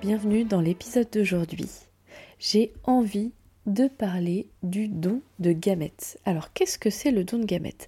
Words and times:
Bienvenue 0.00 0.44
dans 0.44 0.62
l'épisode 0.62 1.10
d'aujourd'hui. 1.12 1.68
J'ai 2.38 2.72
envie 2.84 3.32
de 3.66 3.86
parler 3.86 4.46
du 4.62 4.88
don 4.88 5.20
de 5.40 5.52
gamètes. 5.52 6.18
Alors 6.24 6.54
qu'est-ce 6.54 6.78
que 6.78 6.88
c'est 6.88 7.10
le 7.10 7.22
don 7.22 7.36
de 7.36 7.44
gamètes? 7.44 7.86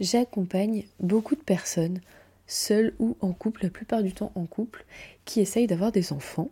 J'accompagne 0.00 0.82
beaucoup 0.98 1.36
de 1.36 1.40
personnes, 1.40 2.00
seules 2.48 2.96
ou 2.98 3.16
en 3.20 3.32
couple, 3.32 3.62
la 3.62 3.70
plupart 3.70 4.02
du 4.02 4.12
temps 4.12 4.32
en 4.34 4.44
couple, 4.44 4.84
qui 5.24 5.38
essayent 5.38 5.68
d'avoir 5.68 5.92
des 5.92 6.12
enfants. 6.12 6.50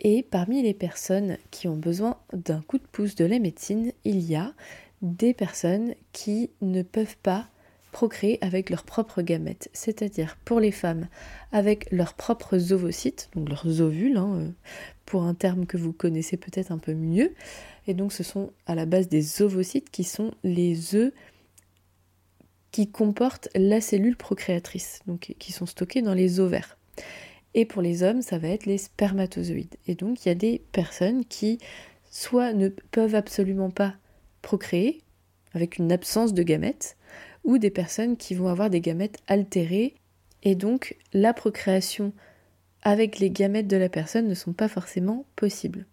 Et 0.00 0.22
parmi 0.22 0.62
les 0.62 0.72
personnes 0.72 1.36
qui 1.50 1.68
ont 1.68 1.76
besoin 1.76 2.16
d'un 2.32 2.62
coup 2.62 2.78
de 2.78 2.86
pouce 2.90 3.14
de 3.16 3.26
la 3.26 3.38
médecine, 3.38 3.92
il 4.04 4.20
y 4.20 4.34
a 4.34 4.54
des 5.02 5.34
personnes 5.34 5.94
qui 6.14 6.48
ne 6.62 6.80
peuvent 6.80 7.18
pas 7.22 7.48
procréer 7.92 8.38
avec 8.40 8.70
leurs 8.70 8.82
propres 8.82 9.22
gamètes, 9.22 9.70
c'est-à-dire 9.72 10.36
pour 10.44 10.58
les 10.58 10.72
femmes 10.72 11.06
avec 11.52 11.88
leurs 11.92 12.14
propres 12.14 12.72
ovocytes, 12.72 13.28
donc 13.36 13.48
leurs 13.48 13.80
ovules, 13.80 14.16
hein, 14.16 14.34
euh, 14.34 14.48
pour 15.06 15.22
un 15.22 15.34
terme 15.34 15.66
que 15.66 15.76
vous 15.76 15.92
connaissez 15.92 16.36
peut-être 16.36 16.72
un 16.72 16.78
peu 16.78 16.94
mieux. 16.94 17.34
Et 17.86 17.94
donc 17.94 18.12
ce 18.12 18.22
sont 18.22 18.50
à 18.66 18.74
la 18.74 18.86
base 18.86 19.08
des 19.08 19.42
ovocytes 19.42 19.90
qui 19.90 20.04
sont 20.04 20.32
les 20.42 20.96
œufs 20.96 21.12
qui 22.72 22.90
comportent 22.90 23.50
la 23.54 23.82
cellule 23.82 24.16
procréatrice, 24.16 25.00
donc 25.06 25.34
qui 25.38 25.52
sont 25.52 25.66
stockés 25.66 26.00
dans 26.00 26.14
les 26.14 26.40
ovaires. 26.40 26.78
Et 27.54 27.66
pour 27.66 27.82
les 27.82 28.02
hommes, 28.02 28.22
ça 28.22 28.38
va 28.38 28.48
être 28.48 28.64
les 28.64 28.78
spermatozoïdes. 28.78 29.76
Et 29.86 29.94
donc 29.94 30.24
il 30.24 30.28
y 30.28 30.32
a 30.32 30.34
des 30.34 30.62
personnes 30.72 31.26
qui 31.26 31.58
soit 32.10 32.54
ne 32.54 32.68
peuvent 32.68 33.14
absolument 33.14 33.70
pas 33.70 33.94
procréer 34.40 35.02
avec 35.52 35.76
une 35.76 35.92
absence 35.92 36.32
de 36.32 36.42
gamètes, 36.42 36.96
ou 37.44 37.58
des 37.58 37.70
personnes 37.70 38.16
qui 38.16 38.34
vont 38.34 38.48
avoir 38.48 38.70
des 38.70 38.80
gamètes 38.80 39.18
altérées 39.26 39.94
et 40.42 40.54
donc 40.54 40.96
la 41.12 41.34
procréation 41.34 42.12
avec 42.82 43.18
les 43.18 43.30
gamètes 43.30 43.68
de 43.68 43.76
la 43.76 43.88
personne 43.88 44.28
ne 44.28 44.34
sont 44.34 44.52
pas 44.52 44.68
forcément 44.68 45.24
possibles. 45.36 45.86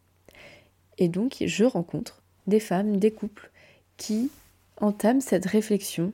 Et 0.98 1.08
donc 1.08 1.38
je 1.46 1.64
rencontre 1.64 2.22
des 2.48 2.60
femmes, 2.60 2.98
des 2.98 3.12
couples 3.12 3.52
qui 3.98 4.32
entament 4.78 5.22
cette 5.22 5.46
réflexion 5.46 6.14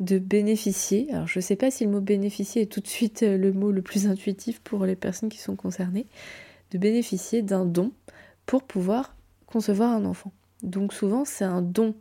de 0.00 0.18
bénéficier, 0.18 1.12
alors 1.12 1.26
je 1.26 1.38
ne 1.38 1.42
sais 1.42 1.56
pas 1.56 1.70
si 1.70 1.84
le 1.84 1.90
mot 1.90 2.00
bénéficier 2.00 2.62
est 2.62 2.72
tout 2.72 2.80
de 2.80 2.88
suite 2.88 3.22
euh, 3.22 3.36
le 3.36 3.52
mot 3.52 3.70
le 3.70 3.82
plus 3.82 4.06
intuitif 4.06 4.58
pour 4.60 4.86
les 4.86 4.96
personnes 4.96 5.28
qui 5.28 5.38
sont 5.38 5.56
concernées, 5.56 6.06
de 6.70 6.78
bénéficier 6.78 7.42
d'un 7.42 7.66
don 7.66 7.92
pour 8.46 8.62
pouvoir 8.62 9.14
concevoir 9.46 9.92
un 9.92 10.06
enfant. 10.06 10.32
Donc 10.62 10.94
souvent 10.94 11.26
c'est 11.26 11.44
un 11.44 11.60
don 11.60 11.94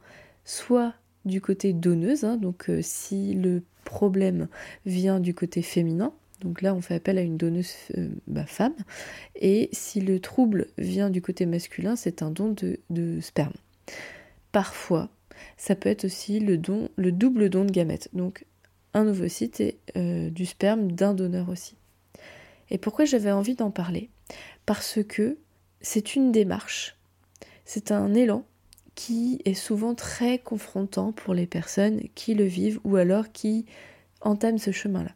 soit 0.45 0.93
du 1.25 1.41
côté 1.41 1.73
donneuse, 1.73 2.23
hein, 2.23 2.37
donc 2.37 2.69
euh, 2.69 2.79
si 2.81 3.33
le 3.33 3.63
problème 3.83 4.47
vient 4.85 5.19
du 5.19 5.33
côté 5.33 5.61
féminin, 5.61 6.13
donc 6.41 6.61
là 6.61 6.73
on 6.73 6.81
fait 6.81 6.95
appel 6.95 7.17
à 7.17 7.21
une 7.21 7.37
donneuse 7.37 7.73
euh, 7.97 8.09
bah, 8.27 8.45
femme, 8.45 8.75
et 9.35 9.69
si 9.71 9.99
le 9.99 10.19
trouble 10.19 10.67
vient 10.77 11.09
du 11.09 11.21
côté 11.21 11.45
masculin, 11.45 11.95
c'est 11.95 12.21
un 12.21 12.31
don 12.31 12.55
de, 12.89 13.19
sperme. 13.21 13.53
Parfois, 14.51 15.09
ça 15.57 15.75
peut 15.75 15.89
être 15.89 16.05
aussi 16.05 16.39
le 16.39 16.57
don, 16.57 16.89
le 16.95 17.11
double 17.11 17.49
don 17.49 17.65
de 17.65 17.71
gamètes, 17.71 18.09
donc 18.13 18.45
un 18.93 19.07
ovocyte 19.07 19.59
et 19.59 19.77
euh, 19.97 20.29
du 20.29 20.45
sperme 20.45 20.91
d'un 20.91 21.13
donneur 21.13 21.49
aussi. 21.49 21.75
Et 22.71 22.77
pourquoi 22.77 23.05
j'avais 23.05 23.31
envie 23.31 23.55
d'en 23.55 23.71
parler? 23.71 24.09
Parce 24.65 24.99
que 25.07 25.37
c'est 25.81 26.15
une 26.15 26.31
démarche, 26.31 26.97
c'est 27.65 27.91
un 27.91 28.13
élan 28.13 28.45
qui 28.99 29.39
est 29.45 29.53
souvent 29.53 29.95
très 29.95 30.39
confrontant 30.39 31.13
pour 31.13 31.33
les 31.33 31.45
personnes 31.45 32.01
qui 32.15 32.33
le 32.33 32.43
vivent 32.43 32.81
ou 32.83 32.97
alors 32.97 33.31
qui 33.31 33.65
entament 34.19 34.57
ce 34.57 34.71
chemin-là. 34.71 35.11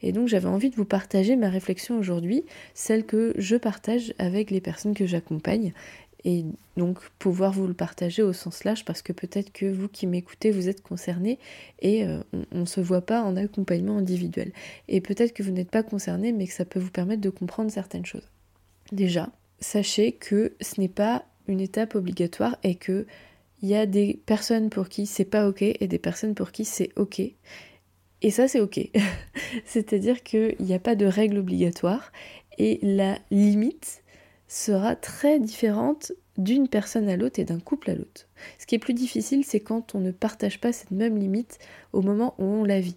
Et 0.00 0.12
donc 0.12 0.28
j'avais 0.28 0.46
envie 0.46 0.70
de 0.70 0.76
vous 0.76 0.84
partager 0.84 1.34
ma 1.34 1.48
réflexion 1.48 1.98
aujourd'hui, 1.98 2.44
celle 2.72 3.04
que 3.04 3.34
je 3.36 3.56
partage 3.56 4.14
avec 4.18 4.52
les 4.52 4.60
personnes 4.60 4.94
que 4.94 5.06
j'accompagne, 5.06 5.72
et 6.22 6.44
donc 6.76 7.00
pouvoir 7.18 7.50
vous 7.50 7.66
le 7.66 7.74
partager 7.74 8.22
au 8.22 8.32
sens 8.32 8.62
large 8.62 8.84
parce 8.84 9.02
que 9.02 9.12
peut-être 9.12 9.52
que 9.52 9.66
vous 9.66 9.88
qui 9.88 10.06
m'écoutez, 10.06 10.52
vous 10.52 10.68
êtes 10.68 10.80
concerné 10.80 11.40
et 11.80 12.06
euh, 12.06 12.22
on 12.52 12.60
ne 12.60 12.64
se 12.64 12.80
voit 12.80 13.04
pas 13.04 13.22
en 13.22 13.34
accompagnement 13.34 13.98
individuel. 13.98 14.52
Et 14.86 15.00
peut-être 15.00 15.32
que 15.32 15.42
vous 15.42 15.50
n'êtes 15.50 15.70
pas 15.70 15.82
concerné, 15.82 16.30
mais 16.30 16.46
que 16.46 16.52
ça 16.52 16.64
peut 16.64 16.78
vous 16.78 16.92
permettre 16.92 17.22
de 17.22 17.30
comprendre 17.30 17.72
certaines 17.72 18.06
choses. 18.06 18.28
Déjà, 18.92 19.30
sachez 19.58 20.12
que 20.12 20.54
ce 20.60 20.80
n'est 20.80 20.88
pas 20.88 21.24
une 21.50 21.60
étape 21.60 21.94
obligatoire 21.94 22.56
et 22.62 22.74
que 22.76 23.06
il 23.62 23.68
y 23.68 23.74
a 23.74 23.84
des 23.84 24.20
personnes 24.24 24.70
pour 24.70 24.88
qui 24.88 25.06
c'est 25.06 25.24
pas 25.24 25.46
ok 25.46 25.62
et 25.62 25.86
des 25.86 25.98
personnes 25.98 26.34
pour 26.34 26.50
qui 26.50 26.64
c'est 26.64 26.90
ok. 26.96 27.20
Et 28.22 28.30
ça 28.30 28.48
c'est 28.48 28.60
ok. 28.60 28.80
C'est-à-dire 29.66 30.22
qu'il 30.22 30.56
n'y 30.60 30.74
a 30.74 30.78
pas 30.78 30.94
de 30.94 31.06
règle 31.06 31.38
obligatoire 31.38 32.12
et 32.58 32.78
la 32.82 33.18
limite 33.30 34.02
sera 34.48 34.96
très 34.96 35.38
différente 35.38 36.12
d'une 36.38 36.68
personne 36.68 37.08
à 37.08 37.16
l'autre 37.16 37.38
et 37.38 37.44
d'un 37.44 37.60
couple 37.60 37.90
à 37.90 37.94
l'autre. 37.94 38.26
Ce 38.58 38.66
qui 38.66 38.74
est 38.74 38.78
plus 38.78 38.94
difficile, 38.94 39.44
c'est 39.44 39.60
quand 39.60 39.94
on 39.94 40.00
ne 40.00 40.10
partage 40.10 40.60
pas 40.60 40.72
cette 40.72 40.90
même 40.90 41.18
limite 41.18 41.58
au 41.92 42.02
moment 42.02 42.34
où 42.38 42.44
on 42.44 42.64
la 42.64 42.80
vit. 42.80 42.96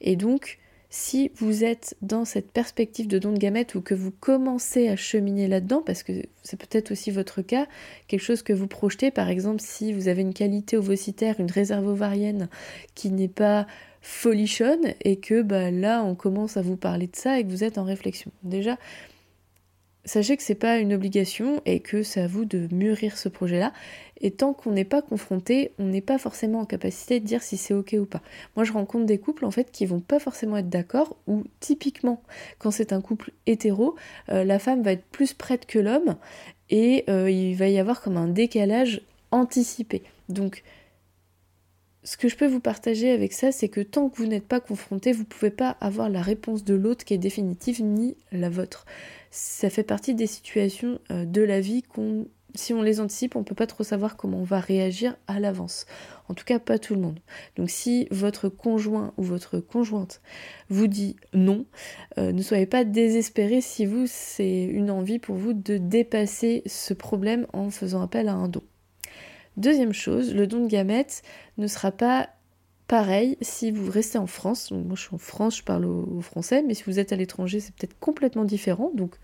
Et 0.00 0.16
donc, 0.16 0.58
si 0.90 1.30
vous 1.36 1.64
êtes 1.64 1.96
dans 2.00 2.24
cette 2.24 2.50
perspective 2.52 3.08
de 3.08 3.18
don 3.18 3.32
de 3.32 3.38
gamètes 3.38 3.74
ou 3.74 3.80
que 3.80 3.94
vous 3.94 4.10
commencez 4.10 4.88
à 4.88 4.96
cheminer 4.96 5.48
là-dedans, 5.48 5.82
parce 5.84 6.02
que 6.02 6.12
c'est 6.42 6.58
peut-être 6.58 6.92
aussi 6.92 7.10
votre 7.10 7.42
cas, 7.42 7.66
quelque 8.06 8.22
chose 8.22 8.42
que 8.42 8.52
vous 8.52 8.66
projetez, 8.66 9.10
par 9.10 9.28
exemple 9.28 9.60
si 9.60 9.92
vous 9.92 10.08
avez 10.08 10.22
une 10.22 10.34
qualité 10.34 10.76
ovocytaire, 10.76 11.40
une 11.40 11.50
réserve 11.50 11.86
ovarienne 11.86 12.48
qui 12.94 13.10
n'est 13.10 13.28
pas 13.28 13.66
folichonne 14.00 14.94
et 15.02 15.16
que 15.16 15.42
bah, 15.42 15.70
là 15.70 16.04
on 16.04 16.14
commence 16.14 16.56
à 16.56 16.62
vous 16.62 16.76
parler 16.76 17.08
de 17.08 17.16
ça 17.16 17.40
et 17.40 17.44
que 17.44 17.50
vous 17.50 17.64
êtes 17.64 17.78
en 17.78 17.84
réflexion. 17.84 18.30
Déjà, 18.44 18.78
sachez 20.06 20.36
que 20.36 20.42
c'est 20.42 20.54
pas 20.54 20.78
une 20.78 20.94
obligation 20.94 21.60
et 21.66 21.80
que 21.80 22.02
c'est 22.02 22.22
à 22.22 22.26
vous 22.26 22.44
de 22.46 22.68
mûrir 22.72 23.18
ce 23.18 23.28
projet-là. 23.28 23.72
Et 24.22 24.30
tant 24.30 24.54
qu'on 24.54 24.72
n'est 24.72 24.86
pas 24.86 25.02
confronté, 25.02 25.72
on 25.78 25.84
n'est 25.84 26.00
pas 26.00 26.16
forcément 26.16 26.60
en 26.60 26.64
capacité 26.64 27.20
de 27.20 27.26
dire 27.26 27.42
si 27.42 27.58
c'est 27.58 27.74
ok 27.74 27.96
ou 28.00 28.06
pas. 28.06 28.22
Moi, 28.54 28.64
je 28.64 28.72
rencontre 28.72 29.04
des 29.04 29.18
couples 29.18 29.44
en 29.44 29.50
fait 29.50 29.70
qui 29.70 29.84
vont 29.84 30.00
pas 30.00 30.18
forcément 30.18 30.56
être 30.56 30.70
d'accord. 30.70 31.16
Ou 31.26 31.44
typiquement, 31.60 32.22
quand 32.58 32.70
c'est 32.70 32.94
un 32.94 33.02
couple 33.02 33.32
hétéro, 33.46 33.94
euh, 34.30 34.44
la 34.44 34.58
femme 34.58 34.82
va 34.82 34.92
être 34.92 35.04
plus 35.04 35.34
prête 35.34 35.66
que 35.66 35.78
l'homme 35.78 36.16
et 36.70 37.04
euh, 37.10 37.30
il 37.30 37.54
va 37.56 37.68
y 37.68 37.78
avoir 37.78 38.00
comme 38.00 38.16
un 38.16 38.28
décalage 38.28 39.02
anticipé. 39.32 40.02
Donc 40.28 40.62
ce 42.06 42.16
que 42.16 42.28
je 42.28 42.36
peux 42.36 42.46
vous 42.46 42.60
partager 42.60 43.10
avec 43.10 43.32
ça, 43.32 43.50
c'est 43.50 43.68
que 43.68 43.80
tant 43.80 44.08
que 44.08 44.18
vous 44.18 44.28
n'êtes 44.28 44.46
pas 44.46 44.60
confronté, 44.60 45.10
vous 45.10 45.22
ne 45.22 45.24
pouvez 45.24 45.50
pas 45.50 45.76
avoir 45.80 46.08
la 46.08 46.22
réponse 46.22 46.62
de 46.62 46.74
l'autre 46.74 47.04
qui 47.04 47.14
est 47.14 47.18
définitive 47.18 47.82
ni 47.82 48.16
la 48.30 48.48
vôtre. 48.48 48.86
Ça 49.32 49.70
fait 49.70 49.82
partie 49.82 50.14
des 50.14 50.28
situations 50.28 51.00
euh, 51.10 51.24
de 51.24 51.42
la 51.42 51.60
vie 51.60 51.82
qu'on, 51.82 52.28
si 52.54 52.72
on 52.72 52.80
les 52.82 53.00
anticipe, 53.00 53.34
on 53.34 53.40
ne 53.40 53.44
peut 53.44 53.56
pas 53.56 53.66
trop 53.66 53.82
savoir 53.82 54.16
comment 54.16 54.38
on 54.38 54.44
va 54.44 54.60
réagir 54.60 55.16
à 55.26 55.40
l'avance. 55.40 55.84
En 56.28 56.34
tout 56.34 56.44
cas, 56.44 56.60
pas 56.60 56.78
tout 56.78 56.94
le 56.94 57.00
monde. 57.00 57.18
Donc 57.56 57.70
si 57.70 58.06
votre 58.12 58.48
conjoint 58.48 59.12
ou 59.16 59.24
votre 59.24 59.58
conjointe 59.58 60.20
vous 60.68 60.86
dit 60.86 61.16
non, 61.34 61.66
euh, 62.18 62.30
ne 62.30 62.40
soyez 62.40 62.66
pas 62.66 62.84
désespéré 62.84 63.60
si 63.60 63.84
vous, 63.84 64.04
c'est 64.06 64.62
une 64.62 64.92
envie 64.92 65.18
pour 65.18 65.34
vous 65.34 65.54
de 65.54 65.76
dépasser 65.76 66.62
ce 66.66 66.94
problème 66.94 67.48
en 67.52 67.70
faisant 67.70 68.00
appel 68.00 68.28
à 68.28 68.34
un 68.34 68.46
don. 68.46 68.62
Deuxième 69.56 69.94
chose, 69.94 70.34
le 70.34 70.46
don 70.46 70.64
de 70.64 70.68
gamètes 70.68 71.22
ne 71.56 71.66
sera 71.66 71.90
pas 71.90 72.28
pareil 72.88 73.36
si 73.40 73.70
vous 73.70 73.90
restez 73.90 74.18
en 74.18 74.26
France. 74.26 74.70
moi 74.70 74.96
je 74.96 75.02
suis 75.02 75.14
en 75.14 75.18
France, 75.18 75.58
je 75.58 75.62
parle 75.64 75.86
au, 75.86 76.20
français, 76.20 76.62
mais 76.62 76.74
si 76.74 76.84
vous 76.84 76.98
êtes 76.98 77.12
à 77.12 77.16
l'étranger, 77.16 77.60
c'est 77.60 77.74
peut-être 77.74 77.98
complètement 77.98 78.44
différent. 78.44 78.90
Donc 78.94 79.16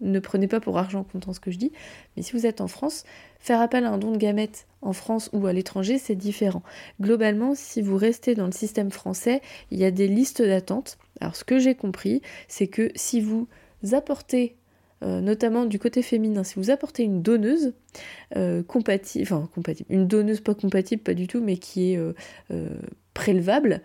ne 0.00 0.18
prenez 0.18 0.48
pas 0.48 0.60
pour 0.60 0.78
argent 0.78 1.04
comptant 1.04 1.32
ce 1.32 1.40
que 1.40 1.50
je 1.50 1.58
dis. 1.58 1.72
Mais 2.16 2.22
si 2.22 2.32
vous 2.32 2.46
êtes 2.46 2.60
en 2.60 2.68
France, 2.68 3.04
faire 3.38 3.60
appel 3.60 3.84
à 3.84 3.90
un 3.90 3.98
don 3.98 4.10
de 4.10 4.16
gamètes 4.16 4.66
en 4.82 4.92
France 4.92 5.30
ou 5.32 5.46
à 5.46 5.52
l'étranger, 5.52 5.98
c'est 5.98 6.16
différent. 6.16 6.62
Globalement, 7.00 7.54
si 7.54 7.80
vous 7.80 7.96
restez 7.96 8.34
dans 8.34 8.46
le 8.46 8.52
système 8.52 8.90
français, 8.90 9.40
il 9.70 9.78
y 9.78 9.84
a 9.84 9.90
des 9.90 10.08
listes 10.08 10.42
d'attente. 10.42 10.98
Alors 11.20 11.36
ce 11.36 11.44
que 11.44 11.58
j'ai 11.58 11.74
compris, 11.74 12.22
c'est 12.48 12.66
que 12.66 12.90
si 12.96 13.20
vous 13.20 13.46
apportez 13.92 14.56
euh, 15.02 15.20
notamment 15.20 15.64
du 15.64 15.78
côté 15.78 16.02
féminin, 16.02 16.44
si 16.44 16.56
vous 16.56 16.70
apportez 16.70 17.04
une 17.04 17.22
donneuse 17.22 17.72
euh, 18.36 18.62
compatible, 18.62 19.22
enfin 19.22 19.48
compatible, 19.54 19.90
une 19.90 20.06
donneuse 20.06 20.40
pas 20.40 20.54
compatible, 20.54 21.02
pas 21.02 21.14
du 21.14 21.26
tout, 21.26 21.40
mais 21.40 21.56
qui 21.56 21.92
est 21.92 21.96
euh, 21.96 22.12
prélevable 23.14 23.80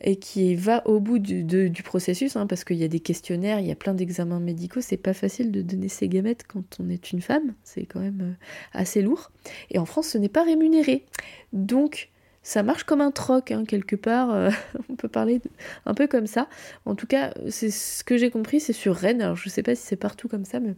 et 0.00 0.16
qui 0.16 0.54
va 0.54 0.86
au 0.86 1.00
bout 1.00 1.18
du, 1.18 1.82
processus, 1.82 2.36
hein, 2.36 2.46
parce 2.46 2.62
qu'il 2.62 2.76
y 2.76 2.84
a 2.84 2.88
des 2.88 3.00
questionnaires, 3.00 3.58
il 3.58 3.66
y 3.66 3.72
a 3.72 3.76
plein 3.76 3.94
d'examens 3.94 4.38
médicaux, 4.38 4.80
c'est 4.80 4.96
pas 4.96 5.12
facile 5.12 5.50
de 5.50 5.60
donner 5.60 5.88
ses 5.88 6.08
gamètes 6.08 6.44
quand 6.46 6.78
on 6.78 6.88
est 6.88 7.10
une 7.10 7.20
femme, 7.20 7.54
c'est 7.64 7.84
quand 7.84 8.00
même 8.00 8.36
assez 8.72 9.02
lourd. 9.02 9.32
Et 9.70 9.78
en 9.78 9.86
France, 9.86 10.08
ce 10.08 10.18
n'est 10.18 10.28
pas 10.28 10.44
rémunéré. 10.44 11.04
Donc, 11.52 12.10
ça 12.42 12.62
marche 12.62 12.84
comme 12.84 13.00
un 13.00 13.10
troc, 13.10 13.50
hein, 13.50 13.64
quelque 13.66 13.96
part. 13.96 14.30
Euh, 14.30 14.50
on 14.88 14.96
peut 14.96 15.08
parler 15.08 15.40
un 15.86 15.94
peu 15.94 16.06
comme 16.06 16.26
ça. 16.26 16.48
En 16.86 16.94
tout 16.94 17.06
cas, 17.06 17.32
c'est 17.48 17.70
ce 17.70 18.04
que 18.04 18.16
j'ai 18.16 18.30
compris, 18.30 18.60
c'est 18.60 18.72
sur 18.72 18.94
Rennes. 18.94 19.22
Alors, 19.22 19.36
je 19.36 19.48
sais 19.48 19.62
pas 19.62 19.74
si 19.74 19.82
c'est 19.82 19.96
partout 19.96 20.28
comme 20.28 20.44
ça, 20.44 20.60
mais 20.60 20.74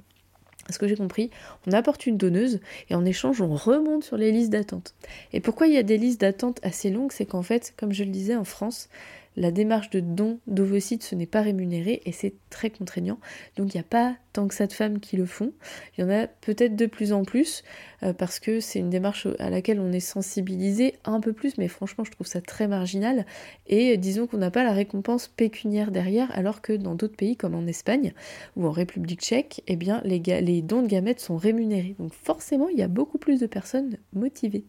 ce 0.71 0.79
que 0.79 0.87
j'ai 0.87 0.97
compris, 0.97 1.31
on 1.67 1.73
apporte 1.73 2.07
une 2.07 2.17
donneuse 2.17 2.61
et 2.89 2.95
en 2.95 3.05
échange, 3.05 3.41
on 3.41 3.55
remonte 3.55 4.05
sur 4.05 4.17
les 4.17 4.31
listes 4.31 4.51
d'attente. 4.51 4.95
Et 5.33 5.41
pourquoi 5.41 5.67
il 5.67 5.75
y 5.75 5.79
a 5.79 5.83
des 5.83 5.99
listes 5.99 6.21
d'attente 6.21 6.61
assez 6.63 6.91
longues? 6.91 7.13
C'est 7.13 7.27
qu'en 7.27 7.43
fait, 7.43 7.75
comme 7.77 7.93
je 7.93 8.05
le 8.05 8.11
disais, 8.11 8.37
en 8.37 8.45
France, 8.45 8.89
la 9.37 9.51
démarche 9.51 9.91
de 9.91 10.01
don 10.01 10.39
d'ovocytes, 10.47 11.03
ce 11.03 11.15
n'est 11.15 11.27
pas 11.27 11.43
rémunéré 11.43 12.03
et 12.05 12.13
c'est 12.13 12.35
très 12.51 12.71
contraignant. 12.71 13.19
Donc 13.57 13.75
il 13.75 13.77
n'y 13.77 13.81
a 13.81 13.85
pas 13.89 14.17
tant 14.33 14.49
que 14.49 14.55
ça 14.55 14.67
de 14.67 14.73
femmes 14.73 15.01
qui 15.01 15.17
le 15.17 15.27
font. 15.27 15.53
Il 15.97 16.03
y 16.03 16.05
en 16.05 16.11
a 16.11 16.27
peut-être 16.27 16.77
de 16.77 16.87
plus 16.87 17.13
en 17.13 17.25
plus 17.25 17.63
euh, 18.03 18.13
parce 18.13 18.41
que 18.41 18.61
c'est 18.61 18.79
une 18.79 18.91
démarche 18.91 19.27
à 19.39 19.51
laquelle 19.51 19.81
on 19.81 19.93
est 19.93 20.01
sensibilisé 20.01 20.95
un 21.05 21.21
peu 21.21 21.33
plus, 21.33 21.59
mais 21.59 21.69
franchement 21.69 22.05
je 22.05 22.11
trouve 22.11 22.27
ça 22.27 22.41
très 22.41 22.69
marginal. 22.69 23.27
Et 23.67 23.97
disons 23.97 24.27
qu'on 24.27 24.39
n'a 24.39 24.51
pas 24.51 24.65
la 24.65 24.73
récompense 24.73 25.29
pécuniaire 25.29 25.91
derrière, 25.91 26.31
alors 26.37 26.63
que 26.63 26.73
dans 26.73 26.95
d'autres 26.95 27.17
pays 27.17 27.37
comme 27.37 27.55
en 27.55 27.67
Espagne 27.67 28.13
ou 28.57 28.67
en 28.67 28.71
République 28.71 29.21
tchèque, 29.21 29.63
eh 29.67 29.77
bien 29.77 30.03
les, 30.05 30.63
dons 30.63 30.83
de 30.83 30.89
gamètes 30.89 31.21
sont 31.21 31.37
rémunérés. 31.37 31.97
Donc 31.99 32.13
forcément 32.13 32.69
il 32.69 32.79
y 32.79 32.83
a 32.83 32.89
beaucoup 32.89 33.19
plus 33.19 33.41
de 33.41 33.47
personnes 33.47 33.97
motivées. 34.13 34.65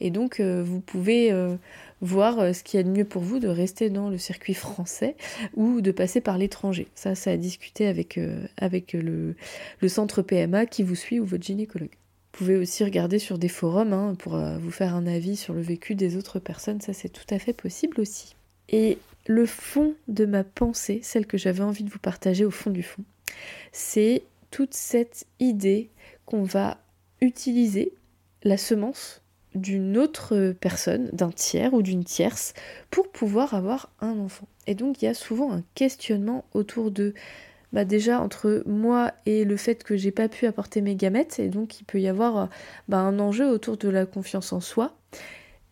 Et 0.00 0.10
donc 0.10 0.40
euh, 0.40 0.62
vous 0.62 0.80
pouvez... 0.80 1.32
Euh, 1.32 1.56
voir 2.00 2.38
euh, 2.38 2.52
ce 2.52 2.62
qu'il 2.62 2.78
y 2.78 2.80
a 2.80 2.84
de 2.84 2.90
mieux 2.90 3.04
pour 3.04 3.22
vous 3.22 3.38
de 3.38 3.48
rester 3.48 3.90
dans 3.90 4.08
le 4.08 4.18
circuit 4.18 4.54
français 4.54 5.16
ou 5.54 5.80
de 5.80 5.90
passer 5.90 6.20
par 6.20 6.38
l'étranger. 6.38 6.88
Ça, 6.94 7.14
ça 7.14 7.32
a 7.32 7.36
discuté 7.36 7.86
avec, 7.86 8.18
euh, 8.18 8.46
avec 8.56 8.92
le, 8.92 9.34
centre 9.88 10.22
PMA 10.22 10.66
qui 10.66 10.82
vous 10.82 10.94
suit 10.94 11.20
ou 11.20 11.26
votre 11.26 11.44
gynécologue. 11.44 11.90
Vous 12.32 12.38
pouvez 12.38 12.56
aussi 12.56 12.84
regarder 12.84 13.18
sur 13.18 13.38
des 13.38 13.48
forums 13.48 13.92
hein, 13.92 14.14
pour 14.18 14.34
euh, 14.34 14.58
vous 14.58 14.70
faire 14.70 14.94
un 14.94 15.06
avis 15.06 15.36
sur 15.36 15.52
le 15.52 15.60
vécu 15.60 15.94
des 15.94 16.16
autres 16.16 16.38
personnes, 16.38 16.80
ça 16.80 16.92
c'est 16.92 17.08
tout 17.08 17.26
à 17.30 17.38
fait 17.38 17.52
possible 17.52 18.00
aussi. 18.00 18.36
Et 18.68 18.98
le 19.26 19.46
fond 19.46 19.94
de 20.08 20.24
ma 20.24 20.44
pensée, 20.44 21.00
celle 21.02 21.26
que 21.26 21.36
j'avais 21.36 21.64
envie 21.64 21.84
de 21.84 21.90
vous 21.90 21.98
partager 21.98 22.44
au 22.44 22.50
fond 22.50 22.70
du 22.70 22.84
fond, 22.84 23.02
c'est 23.72 24.22
toute 24.50 24.74
cette 24.74 25.26
idée 25.40 25.90
qu'on 26.24 26.44
va 26.44 26.78
utiliser 27.20 27.92
la 28.42 28.56
semence 28.56 29.20
d'une 29.54 29.98
autre 29.98 30.54
personne, 30.60 31.10
d'un 31.12 31.30
tiers 31.30 31.74
ou 31.74 31.82
d'une 31.82 32.04
tierce, 32.04 32.54
pour 32.90 33.08
pouvoir 33.10 33.54
avoir 33.54 33.90
un 34.00 34.18
enfant. 34.18 34.46
Et 34.66 34.74
donc 34.74 35.02
il 35.02 35.06
y 35.06 35.08
a 35.08 35.14
souvent 35.14 35.52
un 35.52 35.62
questionnement 35.74 36.44
autour 36.54 36.90
de 36.90 37.14
bah 37.72 37.84
déjà 37.84 38.20
entre 38.20 38.62
moi 38.66 39.12
et 39.26 39.44
le 39.44 39.56
fait 39.56 39.84
que 39.84 39.96
j'ai 39.96 40.10
pas 40.10 40.28
pu 40.28 40.46
apporter 40.46 40.80
mes 40.80 40.96
gamètes, 40.96 41.38
et 41.38 41.48
donc 41.48 41.80
il 41.80 41.84
peut 41.84 42.00
y 42.00 42.08
avoir 42.08 42.48
bah, 42.88 42.98
un 42.98 43.18
enjeu 43.18 43.48
autour 43.48 43.76
de 43.76 43.88
la 43.88 44.06
confiance 44.06 44.52
en 44.52 44.60
soi. 44.60 44.96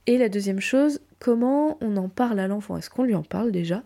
Et 0.06 0.16
la 0.16 0.28
deuxième 0.28 0.60
chose, 0.60 1.00
comment 1.18 1.76
on 1.80 1.96
en 1.96 2.08
parle 2.08 2.38
à 2.40 2.48
l'enfant? 2.48 2.76
Est-ce 2.76 2.88
qu'on 2.88 3.02
lui 3.02 3.14
en 3.14 3.22
parle 3.22 3.52
déjà? 3.52 3.82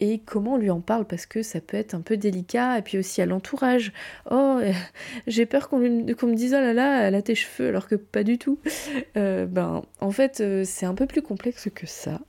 Et 0.00 0.18
comment 0.18 0.54
on 0.54 0.56
lui 0.56 0.70
en 0.70 0.80
parle 0.80 1.04
parce 1.04 1.26
que 1.26 1.42
ça 1.42 1.60
peut 1.60 1.76
être 1.76 1.94
un 1.94 2.00
peu 2.00 2.16
délicat 2.16 2.78
et 2.78 2.82
puis 2.82 2.98
aussi 2.98 3.20
à 3.20 3.26
l'entourage. 3.26 3.92
Oh, 4.30 4.58
j'ai 5.26 5.46
peur 5.46 5.68
qu'on 5.68 5.78
me 5.78 6.34
dise 6.34 6.54
oh 6.54 6.60
là 6.60 6.72
là, 6.72 7.02
elle 7.02 7.14
a 7.14 7.22
tes 7.22 7.34
cheveux 7.34 7.68
alors 7.68 7.86
que 7.86 7.94
pas 7.94 8.24
du 8.24 8.38
tout. 8.38 8.58
Euh, 9.16 9.46
ben 9.46 9.82
en 10.00 10.10
fait 10.10 10.40
euh, 10.40 10.62
c'est 10.64 10.86
un 10.86 10.94
peu 10.94 11.06
plus 11.06 11.22
complexe 11.22 11.68
que 11.74 11.86
ça. 11.86 12.20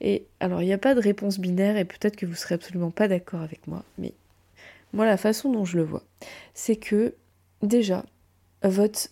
Et 0.00 0.24
alors 0.40 0.62
il 0.62 0.66
n'y 0.66 0.72
a 0.72 0.78
pas 0.78 0.94
de 0.94 1.00
réponse 1.00 1.38
binaire 1.38 1.76
et 1.76 1.84
peut-être 1.84 2.16
que 2.16 2.26
vous 2.26 2.34
serez 2.34 2.54
absolument 2.54 2.90
pas 2.90 3.08
d'accord 3.08 3.40
avec 3.40 3.66
moi, 3.66 3.84
mais 3.98 4.12
moi 4.92 5.04
la 5.04 5.16
façon 5.16 5.50
dont 5.50 5.64
je 5.64 5.76
le 5.76 5.84
vois, 5.84 6.04
c'est 6.54 6.76
que 6.76 7.14
déjà 7.62 8.04
votre 8.62 9.08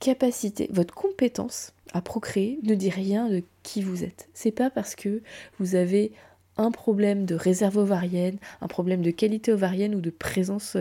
capacité, 0.00 0.68
votre 0.72 0.94
compétence 0.94 1.72
à 1.92 2.00
procréer 2.00 2.58
ne 2.62 2.74
dit 2.74 2.90
rien 2.90 3.28
de 3.28 3.42
qui 3.62 3.82
vous 3.82 4.04
êtes. 4.04 4.28
C'est 4.34 4.50
pas 4.50 4.70
parce 4.70 4.94
que 4.94 5.22
vous 5.58 5.74
avez 5.74 6.12
un 6.60 6.70
problème 6.70 7.24
de 7.24 7.34
réserve 7.34 7.78
ovarienne, 7.78 8.38
un 8.60 8.68
problème 8.68 9.02
de 9.02 9.10
qualité 9.10 9.52
ovarienne 9.52 9.94
ou 9.94 10.00
de 10.00 10.10
présence 10.10 10.76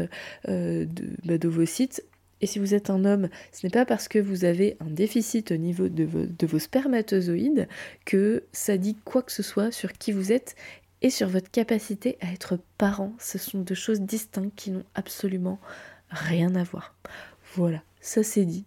euh, 0.47 0.85
bah, 1.25 1.37
d'ovocytes. 1.37 2.03
Et 2.41 2.47
si 2.47 2.59
vous 2.59 2.73
êtes 2.73 2.89
un 2.89 3.05
homme, 3.05 3.29
ce 3.51 3.65
n'est 3.65 3.71
pas 3.71 3.85
parce 3.85 4.07
que 4.07 4.19
vous 4.19 4.45
avez 4.45 4.77
un 4.79 4.89
déficit 4.89 5.51
au 5.51 5.57
niveau 5.57 5.89
de 5.89 6.03
vos, 6.03 6.25
de 6.25 6.47
vos 6.47 6.59
spermatozoïdes 6.59 7.67
que 8.05 8.43
ça 8.51 8.77
dit 8.77 8.97
quoi 9.03 9.23
que 9.23 9.31
ce 9.31 9.43
soit 9.43 9.71
sur 9.71 9.93
qui 9.93 10.11
vous 10.11 10.31
êtes 10.31 10.55
et 11.01 11.09
sur 11.09 11.29
votre 11.29 11.49
capacité 11.49 12.17
à 12.21 12.31
être 12.31 12.59
parent. 12.77 13.13
Ce 13.19 13.37
sont 13.37 13.59
deux 13.59 13.75
choses 13.75 14.01
distinctes 14.01 14.55
qui 14.55 14.71
n'ont 14.71 14.85
absolument 14.95 15.59
rien 16.09 16.55
à 16.55 16.63
voir. 16.63 16.95
Voilà, 17.55 17.81
ça 18.01 18.23
c'est 18.23 18.45
dit. 18.45 18.65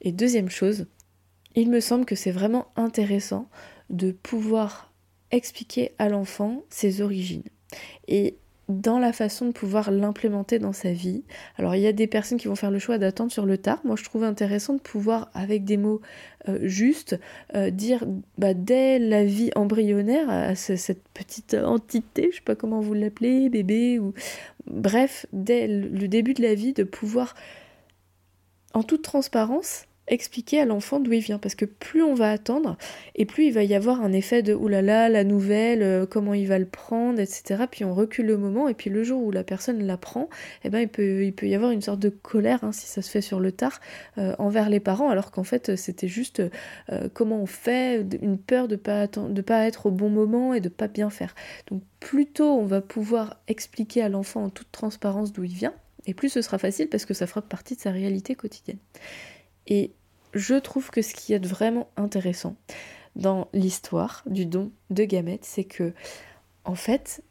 Et 0.00 0.12
deuxième 0.12 0.50
chose, 0.50 0.86
il 1.54 1.70
me 1.70 1.80
semble 1.80 2.04
que 2.04 2.14
c'est 2.14 2.30
vraiment 2.30 2.68
intéressant 2.76 3.48
de 3.90 4.12
pouvoir 4.12 4.87
expliquer 5.30 5.92
à 5.98 6.08
l'enfant 6.08 6.62
ses 6.70 7.00
origines. 7.00 7.44
Et 8.06 8.36
dans 8.68 8.98
la 8.98 9.14
façon 9.14 9.46
de 9.46 9.52
pouvoir 9.52 9.90
l'implémenter 9.90 10.58
dans 10.58 10.74
sa 10.74 10.92
vie. 10.92 11.24
Alors 11.56 11.74
il 11.74 11.80
y 11.80 11.86
a 11.86 11.92
des 11.92 12.06
personnes 12.06 12.38
qui 12.38 12.48
vont 12.48 12.54
faire 12.54 12.70
le 12.70 12.78
choix 12.78 12.98
d'attendre 12.98 13.32
sur 13.32 13.46
le 13.46 13.56
tard. 13.56 13.80
Moi 13.84 13.96
je 13.96 14.04
trouve 14.04 14.24
intéressant 14.24 14.74
de 14.74 14.80
pouvoir, 14.80 15.30
avec 15.32 15.64
des 15.64 15.78
mots 15.78 16.02
euh, 16.48 16.58
justes, 16.62 17.18
euh, 17.54 17.70
dire 17.70 18.04
bah, 18.36 18.52
dès 18.52 18.98
la 18.98 19.24
vie 19.24 19.50
embryonnaire 19.56 20.28
à 20.28 20.54
cette 20.54 21.02
petite 21.14 21.54
entité, 21.54 22.28
je 22.30 22.36
sais 22.36 22.42
pas 22.42 22.56
comment 22.56 22.80
vous 22.80 22.94
l'appelez, 22.94 23.48
bébé, 23.48 23.98
ou 23.98 24.12
bref, 24.66 25.24
dès 25.32 25.66
le 25.66 26.06
début 26.06 26.34
de 26.34 26.42
la 26.42 26.54
vie, 26.54 26.74
de 26.74 26.84
pouvoir 26.84 27.34
en 28.74 28.82
toute 28.82 29.02
transparence 29.02 29.87
expliquer 30.08 30.60
à 30.60 30.64
l'enfant 30.64 31.00
d'où 31.00 31.12
il 31.12 31.20
vient. 31.20 31.38
Parce 31.38 31.54
que 31.54 31.64
plus 31.64 32.02
on 32.02 32.14
va 32.14 32.30
attendre 32.30 32.76
et 33.14 33.26
plus 33.26 33.46
il 33.46 33.52
va 33.52 33.64
y 33.64 33.74
avoir 33.74 34.00
un 34.02 34.12
effet 34.12 34.42
de 34.42 34.54
oulala 34.54 35.08
la 35.08 35.24
nouvelle 35.24 35.82
euh, 35.82 36.06
comment 36.06 36.34
il 36.34 36.46
va 36.46 36.58
le 36.58 36.66
prendre 36.66 37.20
etc 37.20 37.64
puis 37.70 37.84
on 37.84 37.94
recule 37.94 38.26
le 38.26 38.36
moment 38.36 38.68
et 38.68 38.74
puis 38.74 38.90
le 38.90 39.02
jour 39.04 39.22
où 39.22 39.30
la 39.30 39.44
personne 39.44 39.82
l'apprend 39.84 40.28
eh 40.64 40.70
ben 40.70 40.80
il 40.98 41.32
peut 41.32 41.46
y 41.46 41.54
avoir 41.54 41.70
une 41.70 41.82
sorte 41.82 42.00
de 42.00 42.08
colère 42.08 42.64
hein, 42.64 42.72
si 42.72 42.86
ça 42.86 43.02
se 43.02 43.10
fait 43.10 43.20
sur 43.20 43.40
le 43.40 43.52
tard 43.52 43.80
euh, 44.18 44.34
envers 44.38 44.68
les 44.68 44.80
parents 44.80 45.08
alors 45.08 45.30
qu'en 45.30 45.44
fait 45.44 45.76
c'était 45.76 46.08
juste 46.08 46.42
euh, 46.90 47.08
comment 47.12 47.42
on 47.42 47.46
fait 47.46 48.04
une 48.22 48.38
peur 48.38 48.68
de 48.68 48.76
pas 48.76 49.06
de 49.06 49.42
pas 49.42 49.66
être 49.66 49.86
au 49.86 49.90
bon 49.90 50.10
moment 50.10 50.54
et 50.54 50.60
de 50.60 50.68
pas 50.68 50.88
bien 50.88 51.10
faire. 51.10 51.34
Donc 51.70 51.82
plus 52.00 52.26
tôt 52.26 52.58
on 52.58 52.64
va 52.64 52.80
pouvoir 52.80 53.40
expliquer 53.48 54.02
à 54.02 54.08
l'enfant 54.08 54.44
en 54.44 54.50
toute 54.50 54.70
transparence 54.72 55.32
d'où 55.32 55.44
il 55.44 55.54
vient 55.54 55.74
et 56.06 56.14
plus 56.14 56.30
ce 56.30 56.42
sera 56.42 56.58
facile 56.58 56.88
parce 56.88 57.04
que 57.04 57.14
ça 57.14 57.26
fera 57.26 57.42
partie 57.42 57.76
de 57.76 57.80
sa 57.80 57.90
réalité 57.90 58.34
quotidienne. 58.34 58.78
Et 59.66 59.92
je 60.34 60.54
trouve 60.54 60.90
que 60.90 61.02
ce 61.02 61.14
qui 61.14 61.32
est 61.32 61.44
vraiment 61.44 61.88
intéressant 61.96 62.56
dans 63.16 63.48
l'histoire 63.52 64.22
du 64.26 64.46
don 64.46 64.70
de 64.90 65.04
gamètes, 65.04 65.44
c'est 65.44 65.64
que, 65.64 65.92
en 66.64 66.74
fait, 66.74 67.22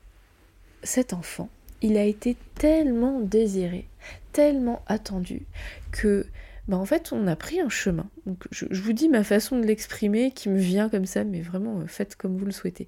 cet 0.84 1.13
enfant, 1.13 1.50
il 1.82 1.98
a 1.98 2.04
été 2.04 2.36
tellement 2.56 3.20
désiré, 3.20 3.88
tellement 4.32 4.84
attendu, 4.88 5.46
que, 5.92 6.25
bah, 6.68 6.77
en 6.77 6.86
fait, 6.86 7.12
on 7.13 7.27
a 7.27 7.36
pris 7.36 7.60
un 7.62 7.70
chemin. 7.70 8.10
Donc, 8.25 8.46
je, 8.51 8.66
vous 8.70 8.94
dis 8.94 9.10
ma 9.10 9.24
façon 9.24 9.60
de 9.60 9.66
l'exprimer 9.66 10.32
qui 10.32 10.50
me 10.50 10.60
vient 10.60 10.89
comme 10.89 11.06
ça, 11.06 11.24
mais 11.24 11.42
vraiment, 11.42 11.80
euh, 11.80 11.88
faites 11.88 12.16
comme 12.16 12.38
vous 12.38 12.46
le 12.46 12.51
souhaitez. 12.51 12.88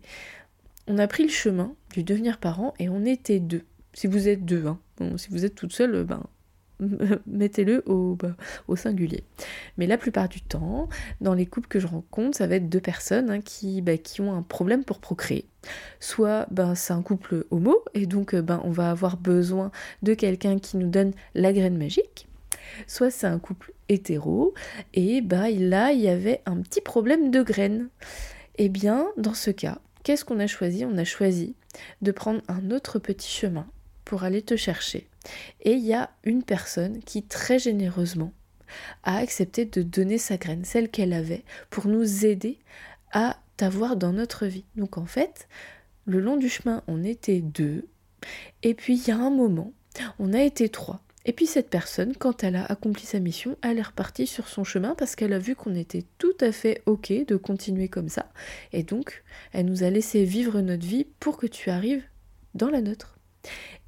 On 0.88 0.98
a 0.98 1.08
pris 1.08 1.24
le 1.24 1.30
chemin 1.30 1.74
du 1.94 2.04
devenir 2.04 2.40
parent 2.40 2.74
et 2.80 2.90
on 2.90 3.06
était 3.06 3.40
deux. 3.40 3.64
Si 3.94 4.08
vous 4.08 4.28
êtes 4.28 4.44
deux, 4.44 4.66
hein. 4.66 4.80
si 5.18 5.30
vous 5.30 5.46
êtes 5.46 5.56
toute 5.56 5.74
seule, 5.74 6.04
ben, 6.04 6.24
mettez-le 7.28 7.84
au, 7.90 8.16
bah, 8.16 8.36
au, 8.68 8.76
singulier. 8.76 9.24
Mais 9.78 9.88
la 9.88 9.98
plupart 9.98 10.30
du 10.30 10.42
temps, 10.42 10.90
dans 11.22 11.34
les 11.34 11.46
couples 11.46 11.68
que 11.68 11.80
je 11.80 11.88
rencontre, 11.88 12.38
ça 12.38 12.48
va 12.48 12.56
être 12.56 12.70
deux 12.70 12.80
personnes 12.80 13.30
hein, 13.30 13.42
qui, 13.42 13.82
bah, 13.82 13.98
qui 13.98 14.22
ont 14.22 14.34
un 14.34 14.42
problème 14.42 14.84
pour 14.84 15.00
procréer. 15.00 15.46
Soit 16.00 16.48
ben, 16.52 16.76
c'est 16.76 16.94
un 16.94 17.02
couple 17.02 17.46
homo, 17.52 17.84
et 17.94 18.06
donc 18.06 18.36
ben, 18.36 18.62
on 18.64 18.72
va 18.72 18.92
avoir 18.92 19.18
besoin 19.18 19.72
de 20.04 20.14
quelqu'un 20.14 20.58
qui 20.60 20.78
nous 20.78 20.90
donne 20.90 21.12
la 21.36 21.52
graine 21.52 21.78
magique. 21.78 22.28
Soit 22.88 23.12
c'est 23.12 23.28
un 23.28 23.40
couple 23.40 23.74
hétéro, 23.90 24.54
et 24.94 25.22
bah, 25.22 25.50
là 25.50 25.92
il 25.92 26.00
y 26.00 26.08
avait 26.08 26.42
un 26.46 26.58
petit 26.62 26.82
problème 26.82 27.32
de 27.32 27.42
graines. 27.42 27.90
Eh 28.58 28.70
bien, 28.70 29.08
dans 29.18 29.34
ce 29.34 29.52
cas, 29.52 29.80
qu'est-ce 30.04 30.26
qu'on 30.26 30.40
a 30.40 30.48
choisi? 30.48 30.86
On 30.86 30.98
a 30.98 31.06
choisi 31.06 31.56
de 32.02 32.12
prendre 32.12 32.42
un 32.48 32.72
autre 32.72 33.00
petit 33.00 33.30
chemin 33.30 33.68
pour 34.06 34.24
aller 34.24 34.42
te 34.42 34.56
chercher. 34.56 35.09
Et 35.62 35.74
il 35.74 35.86
y 35.86 35.94
a 35.94 36.10
une 36.24 36.44
personne 36.44 37.00
qui 37.04 37.24
très 37.24 37.60
généreusement 37.60 38.34
a 39.04 39.18
accepté 39.18 39.66
de 39.66 39.82
donner 39.82 40.18
sa 40.18 40.38
graine, 40.38 40.64
celle 40.64 40.90
qu'elle 40.90 41.14
avait, 41.14 41.44
pour 41.70 41.88
nous 41.88 42.26
aider 42.26 42.60
à 43.12 43.38
t'avoir 43.58 43.96
dans 43.96 44.14
notre 44.14 44.46
vie. 44.46 44.66
Donc 44.76 44.98
en 44.98 45.06
fait, 45.06 45.48
le 46.06 46.20
long 46.20 46.38
du 46.38 46.50
chemin, 46.50 46.84
on 46.88 47.04
était 47.04 47.42
deux, 47.42 47.88
et 48.64 48.74
puis 48.74 48.98
il 48.98 49.08
y 49.08 49.12
a 49.12 49.18
un 49.18 49.30
moment, 49.30 49.74
on 50.20 50.34
a 50.34 50.42
été 50.42 50.70
trois. 50.70 51.02
Et 51.26 51.34
puis 51.34 51.46
cette 51.46 51.70
personne, 51.70 52.16
quand 52.16 52.44
elle 52.44 52.56
a 52.56 52.66
accompli 52.66 53.06
sa 53.06 53.20
mission, 53.20 53.58
elle 53.62 53.78
est 53.78 53.84
repartie 53.84 54.26
sur 54.26 54.48
son 54.48 54.64
chemin 54.64 54.96
parce 54.96 55.16
qu'elle 55.16 55.34
a 55.34 55.40
vu 55.40 55.56
qu'on 55.56 55.76
était 55.76 56.06
tout 56.18 56.34
à 56.40 56.52
fait 56.52 56.82
ok 56.86 57.12
de 57.28 57.36
continuer 57.36 57.90
comme 57.90 58.10
ça. 58.10 58.32
Et 58.72 58.84
donc, 58.84 59.24
elle 59.52 59.66
nous 59.66 59.84
a 59.84 59.90
laissé 59.90 60.24
vivre 60.24 60.62
notre 60.62 60.86
vie 60.86 61.06
pour 61.20 61.38
que 61.38 61.46
tu 61.46 61.70
arrives 61.70 62.04
dans 62.56 62.70
la 62.70 62.82
nôtre. 62.82 63.20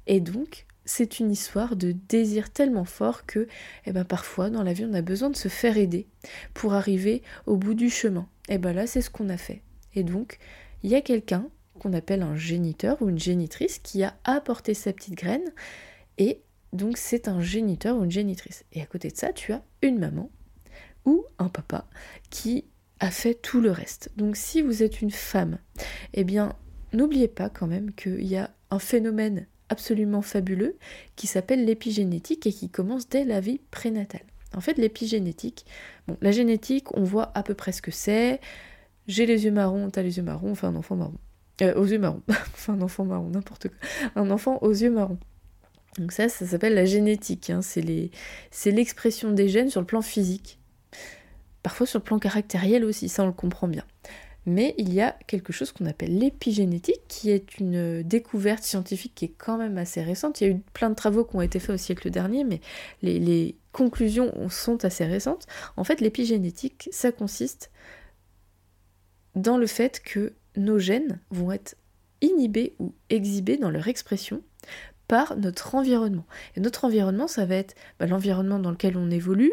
Et 0.06 0.20
donc, 0.20 0.66
c'est 0.84 1.20
une 1.20 1.30
histoire 1.30 1.76
de 1.76 1.92
désir 1.92 2.50
tellement 2.50 2.84
fort 2.84 3.26
que 3.26 3.46
eh 3.86 3.92
ben, 3.92 4.04
parfois 4.04 4.50
dans 4.50 4.62
la 4.62 4.72
vie 4.72 4.84
on 4.84 4.94
a 4.94 5.02
besoin 5.02 5.30
de 5.30 5.36
se 5.36 5.48
faire 5.48 5.76
aider 5.76 6.06
pour 6.54 6.74
arriver 6.74 7.22
au 7.46 7.56
bout 7.56 7.74
du 7.74 7.90
chemin. 7.90 8.28
Et 8.48 8.58
ben 8.58 8.72
là 8.72 8.86
c'est 8.86 9.02
ce 9.02 9.10
qu'on 9.10 9.28
a 9.28 9.36
fait. 9.36 9.62
Et 9.94 10.02
donc 10.02 10.38
il 10.82 10.90
y 10.90 10.94
a 10.94 11.00
quelqu'un 11.00 11.48
qu'on 11.78 11.92
appelle 11.92 12.22
un 12.22 12.36
géniteur 12.36 13.00
ou 13.00 13.08
une 13.08 13.18
génitrice 13.18 13.78
qui 13.78 14.02
a 14.02 14.16
apporté 14.24 14.74
sa 14.74 14.92
petite 14.92 15.14
graine 15.14 15.52
et 16.18 16.42
donc 16.72 16.96
c'est 16.96 17.28
un 17.28 17.40
géniteur 17.40 17.96
ou 17.96 18.04
une 18.04 18.10
génitrice. 18.10 18.64
Et 18.72 18.82
à 18.82 18.86
côté 18.86 19.08
de 19.08 19.16
ça 19.16 19.32
tu 19.32 19.52
as 19.52 19.62
une 19.82 19.98
maman 19.98 20.30
ou 21.04 21.24
un 21.38 21.48
papa 21.48 21.86
qui 22.30 22.64
a 23.00 23.10
fait 23.10 23.34
tout 23.34 23.60
le 23.60 23.70
reste. 23.70 24.10
Donc 24.16 24.36
si 24.36 24.62
vous 24.62 24.82
êtes 24.82 25.00
une 25.00 25.10
femme, 25.10 25.58
eh 26.14 26.24
bien 26.24 26.56
n'oubliez 26.92 27.28
pas 27.28 27.48
quand 27.48 27.66
même 27.66 27.92
qu'il 27.92 28.24
y 28.24 28.36
a 28.36 28.50
un 28.70 28.78
phénomène 28.78 29.46
absolument 29.72 30.22
fabuleux 30.22 30.76
qui 31.16 31.26
s'appelle 31.26 31.64
l'épigénétique 31.64 32.46
et 32.46 32.52
qui 32.52 32.68
commence 32.68 33.08
dès 33.08 33.24
la 33.24 33.40
vie 33.40 33.60
prénatale. 33.70 34.22
En 34.54 34.60
fait, 34.60 34.76
l'épigénétique, 34.76 35.64
bon, 36.06 36.16
la 36.20 36.30
génétique, 36.30 36.94
on 36.94 37.02
voit 37.02 37.32
à 37.34 37.42
peu 37.42 37.54
près 37.54 37.72
ce 37.72 37.80
que 37.80 37.90
c'est. 37.90 38.40
J'ai 39.08 39.24
les 39.26 39.46
yeux 39.46 39.50
marrons, 39.50 39.88
t'as 39.90 40.02
les 40.02 40.18
yeux 40.18 40.22
marrons, 40.22 40.52
enfin 40.52 40.68
un 40.68 40.76
enfant 40.76 40.94
marron. 40.94 41.18
Euh, 41.62 41.74
aux 41.74 41.86
yeux 41.86 41.98
marrons. 41.98 42.22
enfin 42.28 42.74
un 42.74 42.82
enfant 42.82 43.04
marron, 43.04 43.30
n'importe 43.30 43.68
quoi. 43.68 43.78
Un 44.14 44.30
enfant 44.30 44.58
aux 44.60 44.72
yeux 44.72 44.90
marrons. 44.90 45.18
Donc 45.98 46.12
ça, 46.12 46.28
ça 46.28 46.46
s'appelle 46.46 46.74
la 46.74 46.84
génétique. 46.84 47.50
Hein. 47.50 47.60
C'est 47.62 48.70
l'expression 48.70 49.32
des 49.32 49.48
gènes 49.48 49.70
sur 49.70 49.80
le 49.80 49.86
plan 49.86 50.02
physique. 50.02 50.58
Parfois 51.62 51.86
sur 51.86 51.98
le 51.98 52.04
plan 52.04 52.18
caractériel 52.18 52.84
aussi, 52.84 53.08
ça 53.08 53.22
on 53.22 53.26
le 53.26 53.32
comprend 53.32 53.68
bien 53.68 53.84
mais 54.44 54.74
il 54.78 54.92
y 54.92 55.00
a 55.00 55.16
quelque 55.26 55.52
chose 55.52 55.72
qu'on 55.72 55.86
appelle 55.86 56.18
l'épigénétique, 56.18 57.02
qui 57.08 57.30
est 57.30 57.58
une 57.58 58.02
découverte 58.02 58.64
scientifique 58.64 59.14
qui 59.14 59.26
est 59.26 59.34
quand 59.36 59.56
même 59.56 59.78
assez 59.78 60.02
récente. 60.02 60.40
Il 60.40 60.46
y 60.46 60.50
a 60.50 60.54
eu 60.54 60.60
plein 60.72 60.90
de 60.90 60.94
travaux 60.94 61.24
qui 61.24 61.36
ont 61.36 61.42
été 61.42 61.60
faits 61.60 61.74
au 61.74 61.78
siècle 61.78 62.10
dernier, 62.10 62.44
mais 62.44 62.60
les, 63.02 63.56
conclusions 63.72 64.50
sont 64.50 64.84
assez 64.84 65.06
récentes. 65.06 65.46
En 65.78 65.84
fait, 65.84 66.02
l'épigénétique, 66.02 66.90
ça 66.92 67.10
consiste 67.10 67.70
dans 69.34 69.56
le 69.56 69.66
fait 69.66 70.02
que 70.04 70.34
nos 70.56 70.78
gènes 70.78 71.20
vont 71.30 71.52
être 71.52 71.76
inhibés 72.20 72.74
ou 72.78 72.92
exhibés 73.08 73.56
dans 73.56 73.70
leur 73.70 73.88
expression 73.88 74.42
par 75.08 75.38
notre 75.38 75.74
environnement. 75.74 76.26
Et 76.54 76.60
notre 76.60 76.84
environnement, 76.84 77.28
ça 77.28 77.46
va 77.46 77.56
être 77.56 77.74
bah, 77.98 78.06
l'environnement 78.06 78.58
dans 78.58 78.70
lequel 78.70 78.98
on 78.98 79.10
évolue, 79.10 79.52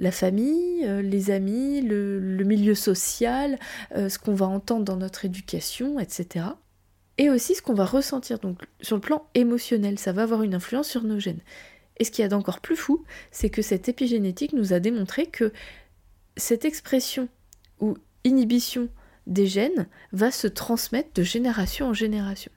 la 0.00 0.10
famille, 0.10 0.84
euh, 0.86 1.02
les 1.02 1.30
amis, 1.30 1.82
le, 1.82 2.42
milieu 2.44 2.74
social, 2.74 3.58
euh, 3.94 4.08
ce 4.08 4.18
qu'on 4.18 4.34
va 4.34 4.46
entendre 4.46 4.84
dans 4.84 4.96
notre 4.96 5.26
éducation, 5.26 6.00
etc. 6.00 6.46
Et 7.18 7.28
aussi 7.28 7.54
ce 7.54 7.62
qu'on 7.62 7.74
va 7.74 7.84
ressentir. 7.84 8.38
Donc 8.38 8.62
sur 8.80 8.96
le 8.96 9.02
plan 9.02 9.26
émotionnel, 9.34 9.98
ça 9.98 10.12
va 10.12 10.22
avoir 10.22 10.42
une 10.42 10.54
influence 10.54 10.88
sur 10.88 11.04
nos 11.04 11.20
gènes. 11.20 11.42
Et 11.98 12.04
ce 12.04 12.10
qui 12.10 12.22
y 12.22 12.24
a 12.24 12.28
d'encore 12.28 12.60
plus 12.60 12.76
fou, 12.76 13.04
c'est 13.30 13.50
que 13.50 13.60
cette 13.60 13.90
épigénétique 13.90 14.54
nous 14.54 14.72
a 14.72 14.80
démontré 14.80 15.26
que 15.26 15.52
cette 16.38 16.64
expression 16.64 17.28
ou 17.78 17.98
inhibition 18.24 18.88
des 19.26 19.46
gènes 19.46 19.86
va 20.12 20.30
se 20.30 20.46
transmettre 20.46 21.10
de 21.14 21.22
génération 21.22 21.88
en 21.88 21.92
génération. 21.92 22.50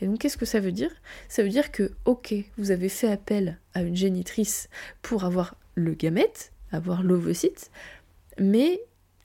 Et 0.00 0.06
donc 0.06 0.20
qu'est-ce 0.20 0.38
que 0.38 0.46
ça 0.46 0.60
veut 0.60 0.72
dire? 0.72 0.92
Ça 1.28 1.42
veut 1.42 1.48
dire 1.48 1.72
que, 1.72 1.90
ok, 2.04 2.34
vous 2.56 2.70
avez 2.70 2.88
fait 2.88 3.10
appel 3.10 3.58
à 3.74 3.82
une 3.82 3.96
génitrice 3.96 4.68
pour 5.02 5.24
avoir 5.24 5.56
le 5.74 5.94
gamète, 5.94 6.52
avoir 6.72 7.02
l'ovocyte, 7.02 7.70
mais 8.38 8.80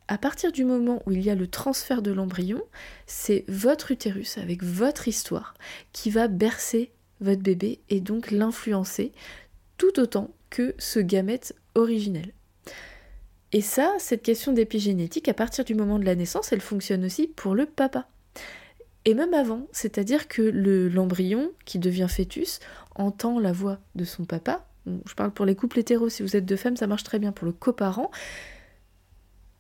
à 0.08 0.18
partir 0.18 0.52
du 0.52 0.66
moment 0.66 1.02
où 1.06 1.12
il 1.12 1.22
y 1.22 1.30
a 1.30 1.36
le 1.36 1.48
transfert 1.48 2.02
de 2.02 2.12
l'embryon, 2.12 2.62
c'est 3.08 3.46
votre 3.48 3.92
utérus 3.92 4.38
avec 4.38 4.64
votre 4.64 5.08
histoire 5.08 5.54
qui 5.92 6.10
va 6.10 6.28
bercer 6.28 6.92
votre 7.22 7.42
bébé 7.42 7.80
et 7.90 8.02
donc 8.02 8.32
l'influencer 8.32 9.12
tout 9.78 10.00
autant 10.00 10.32
que 10.50 10.76
ce 10.78 11.00
gamète 11.00 11.56
originel. 11.76 12.34
Et 13.54 13.62
ça, 13.62 13.94
cette 14.00 14.24
question 14.24 14.52
d'épigénétique, 14.52 15.30
à 15.30 15.34
partir 15.34 15.64
du 15.64 15.76
moment 15.76 16.00
de 16.00 16.06
la 16.06 16.16
naissance, 16.16 16.52
elle 16.52 16.62
fonctionne 16.62 17.06
aussi 17.06 17.28
pour 17.28 17.56
le 17.56 17.66
papa. 17.66 18.08
Et 19.06 19.14
même 19.14 19.34
avant, 19.34 19.68
c'est-à-dire 19.72 20.28
que 20.28 20.42
l'embryon 20.42 21.52
qui 21.66 21.78
devient 21.78 22.08
fœtus 22.10 22.60
entend 22.96 23.40
la 23.40 23.52
voix 23.52 23.80
de 23.96 24.06
son 24.06 24.26
papa 24.26 24.66
je 24.86 25.14
parle 25.16 25.32
pour 25.32 25.46
les 25.46 25.56
couples 25.56 25.80
hétéros, 25.80 26.10
si 26.10 26.24
vous 26.24 26.36
êtes 26.36 26.46
deux 26.46 26.56
femmes, 26.56 26.78
ça 26.78 26.88
marche 26.88 27.04
très 27.04 27.20
bien 27.20 27.32
pour 27.32 27.46
le 27.46 27.54
coparent, 27.54 28.12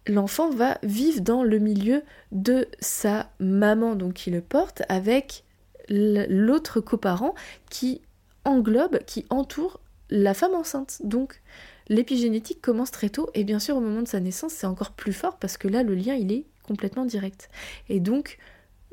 l'enfant 0.07 0.49
va 0.49 0.77
vivre 0.83 1.21
dans 1.21 1.43
le 1.43 1.59
milieu 1.59 2.03
de 2.31 2.67
sa 2.79 3.29
maman, 3.39 3.95
donc 3.95 4.13
qui 4.13 4.31
le 4.31 4.41
porte, 4.41 4.83
avec 4.89 5.43
l'autre 5.89 6.79
coparent 6.79 7.35
qui 7.69 8.01
englobe, 8.45 8.99
qui 9.05 9.25
entoure 9.29 9.79
la 10.09 10.33
femme 10.33 10.55
enceinte. 10.55 11.01
Donc 11.03 11.41
l'épigénétique 11.87 12.61
commence 12.61 12.91
très 12.91 13.09
tôt, 13.09 13.29
et 13.33 13.43
bien 13.43 13.59
sûr 13.59 13.77
au 13.77 13.81
moment 13.81 14.01
de 14.01 14.07
sa 14.07 14.19
naissance, 14.19 14.53
c'est 14.53 14.67
encore 14.67 14.91
plus 14.91 15.13
fort 15.13 15.37
parce 15.37 15.57
que 15.57 15.67
là, 15.67 15.83
le 15.83 15.95
lien, 15.95 16.15
il 16.15 16.31
est 16.31 16.45
complètement 16.63 17.05
direct. 17.05 17.49
Et 17.89 17.99
donc, 17.99 18.37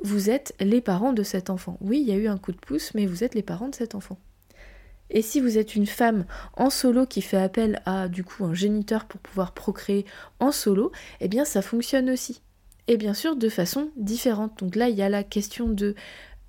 vous 0.02 0.30
êtes 0.30 0.54
les 0.60 0.80
parents 0.80 1.12
de 1.12 1.22
cet 1.22 1.50
enfant. 1.50 1.76
Oui, 1.80 2.00
il 2.00 2.08
y 2.08 2.12
a 2.12 2.16
eu 2.16 2.26
un 2.26 2.38
coup 2.38 2.52
de 2.52 2.56
pouce, 2.58 2.94
mais 2.94 3.06
vous 3.06 3.22
êtes 3.22 3.34
les 3.34 3.42
parents 3.42 3.68
de 3.68 3.74
cet 3.74 3.94
enfant. 3.94 4.18
Et 5.10 5.22
si 5.22 5.40
vous 5.40 5.58
êtes 5.58 5.74
une 5.74 5.86
femme 5.86 6.24
en 6.54 6.70
solo 6.70 7.06
qui 7.06 7.22
fait 7.22 7.36
appel 7.36 7.82
à 7.84 8.08
du 8.08 8.24
coup 8.24 8.44
un 8.44 8.54
géniteur 8.54 9.04
pour 9.04 9.20
pouvoir 9.20 9.52
procréer 9.52 10.06
en 10.38 10.52
solo, 10.52 10.92
eh 11.20 11.28
bien 11.28 11.44
ça 11.44 11.62
fonctionne 11.62 12.10
aussi. 12.10 12.40
Et 12.88 12.96
bien 12.96 13.14
sûr 13.14 13.36
de 13.36 13.48
façon 13.48 13.90
différente. 13.96 14.58
Donc 14.58 14.76
là 14.76 14.88
il 14.88 14.96
y 14.96 15.02
a 15.02 15.08
la 15.08 15.24
question 15.24 15.68
de 15.68 15.94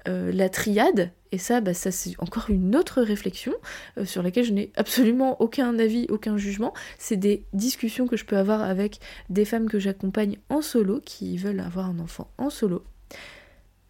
euh, 0.07 0.31
la 0.31 0.49
triade, 0.49 1.11
et 1.31 1.37
ça, 1.37 1.61
bah, 1.61 1.73
ça 1.73 1.91
c'est 1.91 2.19
encore 2.19 2.49
une 2.49 2.75
autre 2.75 3.01
réflexion 3.01 3.53
euh, 3.97 4.05
sur 4.05 4.23
laquelle 4.23 4.43
je 4.43 4.51
n'ai 4.51 4.71
absolument 4.75 5.39
aucun 5.41 5.77
avis, 5.77 6.07
aucun 6.09 6.37
jugement. 6.37 6.73
C'est 6.97 7.17
des 7.17 7.45
discussions 7.53 8.07
que 8.07 8.17
je 8.17 8.25
peux 8.25 8.37
avoir 8.37 8.61
avec 8.61 8.99
des 9.29 9.45
femmes 9.45 9.69
que 9.69 9.79
j'accompagne 9.79 10.39
en 10.49 10.61
solo, 10.61 11.01
qui 11.05 11.37
veulent 11.37 11.59
avoir 11.59 11.85
un 11.85 11.99
enfant 11.99 12.31
en 12.37 12.49
solo. 12.49 12.83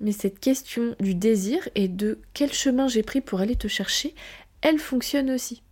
Mais 0.02 0.12
cette 0.12 0.40
question 0.40 0.96
du 1.00 1.16
désir 1.16 1.70
et 1.76 1.88
de 1.88 2.20
quel 2.34 2.52
chemin 2.52 2.88
j'ai 2.88 3.04
pris 3.04 3.22
pour 3.22 3.40
aller 3.40 3.56
te 3.56 3.68
chercher, 3.68 4.14
elle 4.62 4.80
fonctionne 4.80 5.32
aussi. 5.32 5.64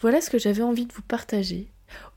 Voilà 0.00 0.20
ce 0.20 0.30
que 0.30 0.38
j'avais 0.38 0.62
envie 0.62 0.86
de 0.86 0.92
vous 0.92 1.02
partager 1.02 1.68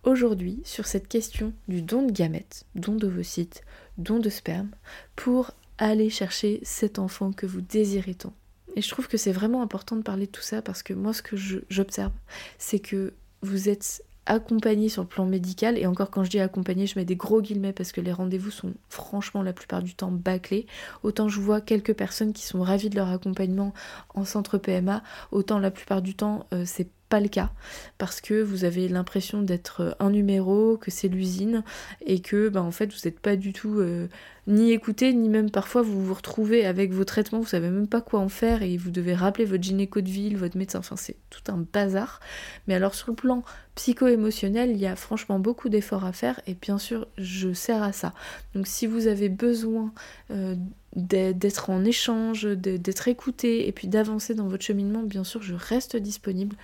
aujourd'hui 0.03 0.61
sur 0.63 0.87
cette 0.87 1.07
question 1.07 1.53
du 1.67 1.81
don 1.81 2.03
de 2.03 2.11
gamètes, 2.11 2.65
don 2.75 2.95
d'ovocytes, 2.95 3.63
don 3.97 4.19
de 4.19 4.29
sperme, 4.29 4.71
pour 5.15 5.51
aller 5.77 6.09
chercher 6.09 6.59
cet 6.63 6.99
enfant 6.99 7.31
que 7.31 7.45
vous 7.45 7.61
désirez 7.61 8.15
tant. 8.15 8.33
Et 8.75 8.81
je 8.81 8.89
trouve 8.89 9.07
que 9.07 9.17
c'est 9.17 9.31
vraiment 9.31 9.61
important 9.61 9.95
de 9.95 10.01
parler 10.01 10.25
de 10.25 10.31
tout 10.31 10.41
ça 10.41 10.61
parce 10.61 10.83
que 10.83 10.93
moi 10.93 11.13
ce 11.13 11.21
que 11.21 11.35
j'observe, 11.69 12.11
c'est 12.57 12.79
que 12.79 13.13
vous 13.41 13.69
êtes 13.69 14.03
accompagné 14.25 14.89
sur 14.89 15.03
le 15.03 15.07
plan 15.07 15.25
médical, 15.25 15.77
et 15.77 15.85
encore 15.85 16.09
quand 16.09 16.23
je 16.23 16.29
dis 16.29 16.39
accompagné, 16.39 16.87
je 16.87 16.97
mets 16.97 17.05
des 17.05 17.15
gros 17.15 17.41
guillemets 17.41 17.73
parce 17.73 17.91
que 17.91 18.01
les 18.01 18.11
rendez-vous 18.11 18.51
sont 18.51 18.73
franchement 18.89 19.43
la 19.43 19.53
plupart 19.53 19.81
du 19.81 19.95
temps 19.95 20.11
bâclés. 20.11 20.65
Autant 21.03 21.29
je 21.29 21.39
vois 21.39 21.61
quelques 21.61 21.93
personnes 21.93 22.33
qui 22.33 22.43
sont 22.43 22.61
ravies 22.61 22.89
de 22.89 22.95
leur 22.95 23.09
accompagnement 23.09 23.73
en 24.13 24.25
centre 24.25 24.57
PMA, 24.57 25.03
autant 25.31 25.59
la 25.59 25.71
plupart 25.71 26.01
du 26.01 26.15
temps 26.15 26.47
euh, 26.53 26.63
c'est 26.65 26.89
pas 27.09 27.19
le 27.19 27.27
cas 27.27 27.51
parce 27.97 28.21
que 28.21 28.41
vous 28.41 28.65
avez 28.65 28.87
l'impression 28.87 29.41
d'être 29.41 29.95
un 29.99 30.09
numéro, 30.09 30.77
que 30.77 30.91
c'est 30.91 31.07
l'usine 31.07 31.63
et 32.05 32.19
que 32.19 32.49
ben, 32.49 32.61
en 32.61 32.71
fait 32.71 32.91
vous 32.91 32.99
n'êtes 33.05 33.19
pas 33.19 33.35
du 33.35 33.53
tout 33.53 33.79
euh, 33.79 34.07
ni 34.47 34.71
écouté 34.71 35.13
ni 35.13 35.29
même 35.29 35.49
parfois 35.49 35.81
vous 35.81 36.03
vous 36.03 36.13
retrouvez 36.13 36.65
avec 36.65 36.91
vos 36.91 37.03
traitements, 37.03 37.39
vous 37.39 37.47
savez 37.47 37.69
même 37.69 37.87
pas 37.87 38.01
quoi 38.01 38.19
en 38.19 38.29
faire 38.29 38.63
et 38.63 38.77
vous 38.77 38.91
devez 38.91 39.15
rappeler 39.15 39.45
votre 39.45 39.63
gynéco 39.63 40.01
de 40.01 40.09
ville, 40.09 40.37
votre 40.37 40.57
médecin, 40.57 40.79
enfin 40.79 40.95
c'est 40.95 41.17
tout 41.29 41.51
un 41.51 41.65
bazar. 41.71 42.19
Mais 42.67 42.75
alors 42.75 42.95
sur 42.95 43.09
le 43.09 43.15
plan 43.15 43.43
psycho-émotionnel, 43.75 44.71
il 44.71 44.77
y 44.77 44.87
a 44.87 44.95
franchement 44.95 45.39
beaucoup 45.39 45.69
d'efforts 45.69 46.05
à 46.05 46.13
faire 46.13 46.39
et 46.47 46.55
bien 46.55 46.77
sûr 46.77 47.07
je 47.17 47.53
sers 47.53 47.83
à 47.83 47.91
ça. 47.91 48.13
Donc 48.53 48.67
si 48.67 48.87
vous 48.87 49.07
avez 49.07 49.29
besoin 49.29 49.93
euh, 50.31 50.55
d'être 50.95 51.69
en 51.69 51.83
échange, 51.83 52.45
d'être 52.45 53.07
écouté 53.07 53.67
et 53.67 53.71
puis 53.71 53.87
d'avancer 53.87 54.33
dans 54.33 54.47
votre 54.47 54.63
cheminement, 54.63 55.03
bien 55.03 55.23
sûr 55.23 55.41
je 55.41 55.55
reste 55.55 55.97
disponible 55.97 56.55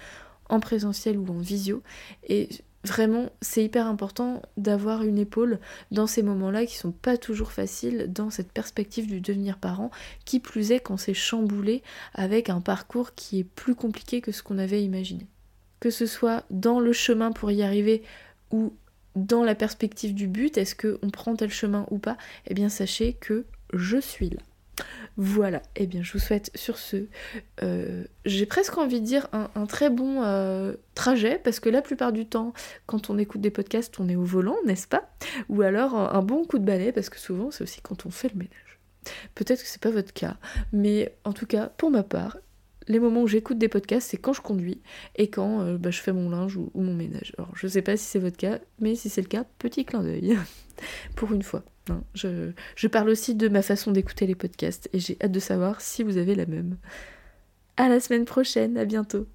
en 0.50 0.60
présentiel 0.60 1.18
ou 1.18 1.28
en 1.30 1.40
visio. 1.40 1.82
Et 2.28 2.50
vraiment, 2.84 3.30
c'est 3.42 3.64
hyper 3.64 3.88
important 3.88 4.42
d'avoir 4.58 5.04
une 5.04 5.18
épaule 5.18 5.60
dans 5.92 6.08
ces 6.08 6.24
moments-là 6.24 6.66
qui 6.66 6.76
sont 6.76 6.92
pas 6.92 7.18
toujours 7.18 7.52
faciles 7.52 8.08
dans 8.10 8.30
cette 8.30 8.52
perspective 8.52 9.08
du 9.08 9.22
devenir 9.22 9.58
parent, 9.58 9.92
qui 10.26 10.40
plus 10.40 10.72
est 10.72 10.80
quand 10.80 10.98
c'est 10.98 11.14
chamboulé 11.14 11.84
avec 12.14 12.50
un 12.50 12.62
parcours 12.62 13.14
qui 13.16 13.40
est 13.40 13.44
plus 13.44 13.76
compliqué 13.76 14.22
que 14.22 14.32
ce 14.32 14.44
qu'on 14.44 14.58
avait 14.58 14.84
imaginé. 14.84 15.28
Que 15.80 15.90
ce 15.90 16.06
soit 16.06 16.44
dans 16.50 16.80
le 16.80 16.94
chemin 16.94 17.32
pour 17.32 17.52
y 17.52 17.64
arriver 17.64 18.04
ou 18.52 18.74
dans 19.16 19.44
la 19.44 19.56
perspective 19.56 20.14
du 20.14 20.28
but, 20.28 20.58
est-ce 20.58 20.76
qu'on 20.76 21.10
prend 21.10 21.36
tel 21.36 21.52
chemin 21.52 21.86
ou 21.92 21.98
pas? 21.98 22.18
Eh 22.48 22.54
bien 22.54 22.70
sachez 22.70 23.14
que 23.14 23.46
je 23.74 23.98
suis 23.98 24.30
là. 24.30 24.42
Voilà, 25.18 25.58
et 25.76 25.84
eh 25.84 25.88
bien 25.88 26.02
je 26.02 26.14
vous 26.14 26.20
souhaite 26.20 26.50
sur 26.56 26.78
ce, 26.78 27.06
euh, 27.62 28.06
j'ai 28.26 28.46
presque 28.46 28.78
envie 28.78 29.02
de 29.02 29.06
dire 29.06 29.28
un, 29.34 29.66
très 29.66 29.90
bon 29.90 30.24
euh, 30.24 30.74
trajet, 30.96 31.40
parce 31.44 31.60
que 31.60 31.70
la 31.70 31.82
plupart 31.82 32.14
du 32.14 32.26
temps, 32.26 32.54
quand 32.86 33.10
on 33.10 33.18
écoute 33.18 33.42
des 33.42 33.52
podcasts, 33.52 34.00
on 34.00 34.08
est 34.08 34.16
au 34.16 34.24
volant, 34.24 34.56
n'est-ce 34.66 34.88
pas? 34.88 35.12
Ou 35.50 35.62
alors 35.62 35.96
un, 35.96 36.22
bon 36.22 36.46
coup 36.46 36.60
de 36.60 36.66
balai, 36.66 36.92
parce 36.92 37.10
que 37.10 37.20
souvent 37.20 37.52
c'est 37.52 37.64
aussi 37.64 37.82
quand 37.82 38.06
on 38.06 38.10
fait 38.10 38.30
le 38.30 38.40
ménage. 38.40 38.80
Peut-être 39.36 39.62
que 39.62 39.68
c'est 39.68 39.82
pas 39.82 39.92
votre 39.92 40.14
cas, 40.14 40.38
mais 40.72 41.14
en 41.26 41.34
tout 41.34 41.46
cas, 41.46 41.68
pour 41.68 41.92
ma 41.92 42.04
part, 42.04 42.38
les 42.88 43.00
moments 43.00 43.22
où 43.22 43.28
j'écoute 43.28 43.58
des 43.58 43.70
podcasts, 43.70 44.10
c'est 44.10 44.18
quand 44.18 44.34
je 44.34 44.42
conduis 44.42 44.82
et 45.16 45.30
quand 45.30 45.62
euh, 45.62 45.78
bah, 45.78 45.92
je 45.92 46.00
fais 46.00 46.14
mon 46.14 46.30
linge 46.30 46.58
ou, 46.58 46.72
mon 46.76 46.94
ménage. 46.94 47.34
Alors, 47.38 47.52
je 47.56 47.68
sais 47.68 47.82
pas 47.82 47.98
si 47.98 48.06
c'est 48.06 48.20
votre 48.20 48.38
cas, 48.38 48.60
mais 48.80 48.96
si 48.96 49.10
c'est 49.10 49.22
le 49.22 49.28
cas, 49.28 49.46
petit 49.60 49.86
clin 49.86 50.02
d'œil. 50.04 50.38
Pour 51.16 51.32
une 51.34 51.44
fois. 51.44 51.64
Je, 52.14 52.52
je, 52.76 52.88
parle 52.88 53.10
aussi 53.10 53.36
de 53.36 53.50
ma 53.50 53.62
façon 53.62 53.92
d'écouter 53.92 54.28
les 54.28 54.36
podcasts 54.36 54.90
et 54.94 55.00
j'ai 55.00 55.18
hâte 55.22 55.32
de 55.32 55.40
savoir 55.40 55.82
si 55.82 56.04
vous 56.04 56.18
avez 56.18 56.36
la 56.36 56.46
même. 56.46 56.78
À 57.78 57.90
la 57.90 58.00
semaine 58.00 58.26
prochaine, 58.26 58.78
à 58.78 58.86
bientôt. 58.86 59.28